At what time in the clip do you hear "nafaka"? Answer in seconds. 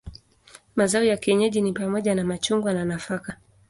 2.85-3.37